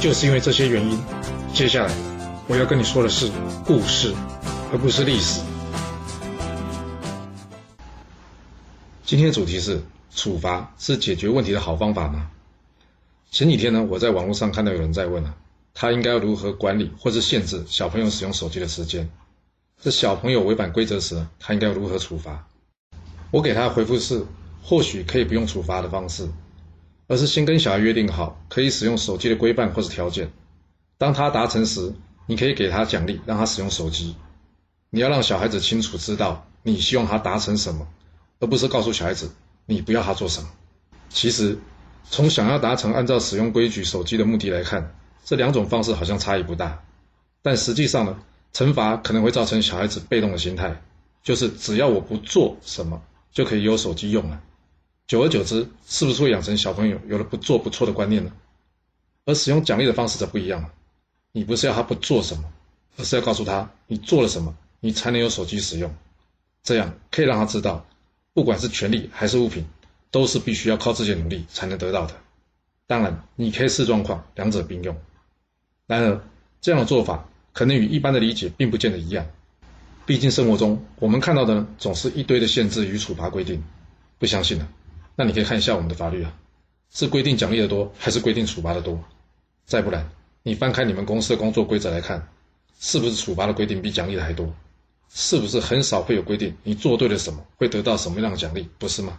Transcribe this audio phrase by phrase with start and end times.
[0.00, 0.98] 就是因为这些原因，
[1.52, 1.94] 接下来
[2.48, 3.30] 我要跟你说的是
[3.66, 4.14] 故事，
[4.72, 5.42] 而不是历史。
[9.04, 12.30] 今天的主题是：处罚是解决问题的好方法吗？
[13.30, 15.34] 前几天呢，我在网络上看到有人在问啊，
[15.74, 19.10] 他应该要如何管理或是限制小朋友使用手机的时间？
[19.82, 22.46] 这小朋友违反规则时，他应该要如何处罚？
[23.30, 24.24] 我给他的回复是：
[24.62, 26.26] 或许可以不用处罚的方式。
[27.10, 30.30] 而是先跟小孩约定好可以使用手机的规范或是条件，
[30.96, 31.92] 当他达成时，
[32.26, 34.14] 你可以给他奖励，让他使用手机。
[34.90, 37.88] 你要让小孩子清楚知道你希望他达成什么，
[38.38, 39.32] 而不是告诉小孩子
[39.66, 40.48] 你不要他做什么。
[41.08, 41.58] 其实，
[42.08, 44.94] 从想要达成按照使用规矩手机的目的来看，
[45.24, 46.80] 这两种方式好像差异不大。
[47.42, 48.20] 但实际上呢，
[48.52, 50.80] 惩罚可能会造成小孩子被动的心态，
[51.24, 54.40] 就是只要我不做什么，就可以有手机用了。
[55.10, 58.30] 久而久之，是不是会养成小朋友有了不做不错的观念呢？
[59.24, 60.70] 而使用奖励的方式则不一样了。
[61.32, 62.44] 你不是要他不做什么，
[62.96, 65.92] 而是要告诉他你做了什么，你才能有手机使用。
[66.62, 67.84] 这样可以让他知道，
[68.34, 69.66] 不管是权利还是物品，
[70.12, 72.14] 都是必须要靠自己努力才能得到的。
[72.86, 74.96] 当然，你可以视状况，两者并用。
[75.88, 76.22] 然而，
[76.60, 79.26] 这样的做法可能与一般的理解并不见得一样。
[80.06, 83.60] 毕竟生活中我们看到的总是一堆的限制与处罚规定。
[84.20, 84.68] 不相信了？
[85.16, 86.32] 那你可以看一下我们的法律啊，
[86.90, 88.98] 是规定奖励的多，还是规定处罚的多？
[89.66, 90.10] 再不然，
[90.42, 92.28] 你翻开你们公司的工作规则来看，
[92.78, 94.52] 是不是处罚的规定比奖励的还多？
[95.12, 98.68] 是不是很少会有规定你做对了什么会得到什么样的奖励？
[98.78, 99.18] 不是吗？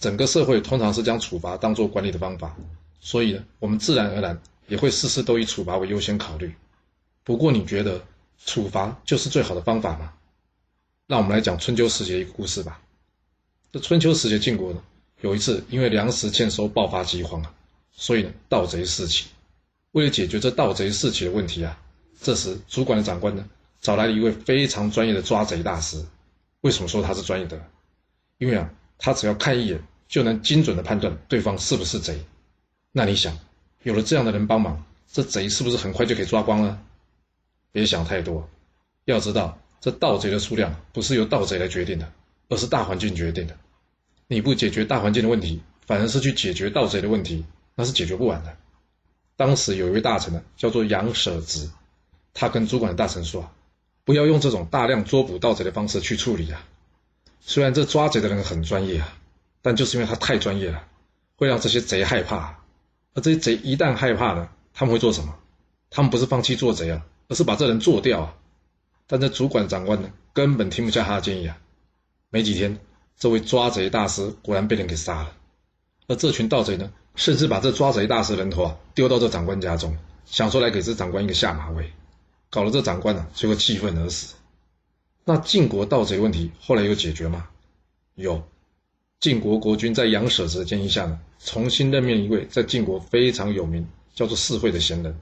[0.00, 2.56] 整个社会通常是将处罚当做管理的方法，
[3.00, 6.52] 所以呢，我们自然而然也会事事都以处罚为优先考虑。
[7.22, 8.04] 不过，你觉得
[8.44, 10.12] 处罚就是最好的方法吗？
[11.06, 12.81] 让我们来讲春秋时节一个故事吧。
[13.72, 14.82] 这春秋时节晋国呢，
[15.22, 17.54] 有一次因为粮食欠收爆发饥荒啊，
[17.90, 19.28] 所以呢盗贼四起。
[19.92, 21.80] 为了解决这盗贼四起的问题啊，
[22.20, 23.48] 这时主管的长官呢
[23.80, 26.04] 找来了一位非常专业的抓贼大师。
[26.60, 27.58] 为什么说他是专业的？
[28.36, 32.22] 因为啊，他只要看一眼就能精准的判断对方是不是贼。
[32.92, 33.38] 那你想，
[33.84, 36.78] 有了这样的人帮忙，这贼是不是很快就可以抓光了？
[37.72, 38.46] 别想太多，
[39.06, 42.12] 要知道这盗贼的数量不是由盗贼来决定的。
[42.52, 43.56] 而是大环境决定的，
[44.26, 48.54] 你不解决大环境的问题，反而是去解决盗贼的问题，那是解决不完的。
[49.36, 51.70] 当时有一位大臣呢，叫做杨舍直，
[52.34, 53.50] 他跟主管的大臣说
[54.04, 56.62] ：“不要用这种大量捉捕盗贼的方式去处理啊。
[57.40, 59.16] 虽然这抓贼的人很专业啊，
[59.62, 60.84] 但就是因为他太专业了，
[61.36, 62.58] 会让这些贼害怕。
[63.14, 65.34] 而这些贼一旦害怕了，他们会做什么？
[65.88, 68.34] 他们不是放弃做贼啊，而是把这人做掉啊。
[69.06, 71.56] 但这主管长官呢，根本听不下他的建议啊。”
[72.32, 72.78] 没几天，
[73.18, 75.36] 这位抓贼大师果然被人给杀了。
[76.08, 79.94] 而这群盗贼呢，甚至把这抓贼大师人头啊丢到这长官家中，
[80.24, 81.92] 想说来给这长官一个下马威，
[82.48, 84.34] 搞得这长官呢最后气愤而死。
[85.26, 87.50] 那晋国盗贼问题后来有解决吗？
[88.14, 88.42] 有，
[89.20, 95.14] 晋国国君在杨舍子的建议下呢，重新任命一位在晋国非常有名，叫做四会的贤人。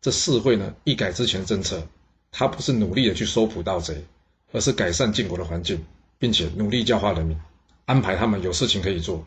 [0.00, 1.84] 这四会呢一改之前的政策，
[2.30, 4.04] 他不是努力的去收捕盗贼，
[4.52, 5.84] 而是改善晋国的环境。
[6.18, 7.38] 并且努力教化人民，
[7.84, 9.24] 安排他们有事情可以做。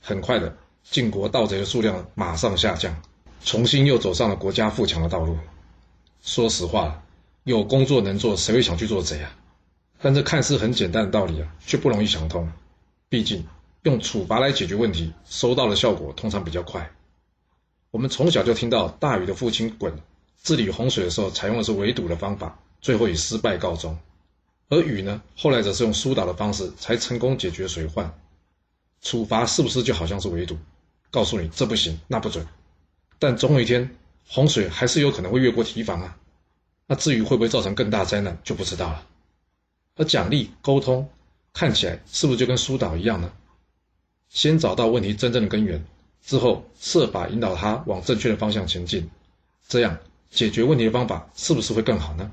[0.00, 3.00] 很快的，晋国盗贼的数量马上下降，
[3.44, 5.38] 重新又走上了国家富强的道路。
[6.22, 7.02] 说实话，
[7.44, 9.34] 有工作能做，谁会想去做贼啊？
[10.00, 12.50] 但这看似很简单的道理啊，却不容易想通。
[13.08, 13.46] 毕竟
[13.84, 16.90] 用处罚来解决问题，收到的效果通常比较快。
[17.90, 19.92] 我们从小就听到大禹的父亲鲧
[20.42, 23.96] 治理洪水的时候，采用的是围堵的方法，最后以失败告终。
[24.68, 28.12] 而禹呢，后来则是用疏导的方式才成功解决水患。
[29.02, 30.56] 处罚是不是就好像是围堵，
[31.10, 32.46] 告诉你这不行那不准？
[33.18, 33.96] 但总有一天
[34.26, 36.16] 洪水还是有可能会越过堤防啊。
[36.86, 39.06] 那至于会不会造成更大灾难就不知道了。
[39.96, 41.08] 而奖励沟通
[41.52, 43.30] 看起来是不是就跟疏导一样呢？
[44.28, 45.84] 先找到问题真正的根源，
[46.22, 49.08] 之后设法引导他往正确的方向前进，
[49.68, 49.96] 这样
[50.30, 52.32] 解决问题的方法是不是会更好呢？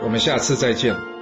[0.00, 1.17] 我们下次再见。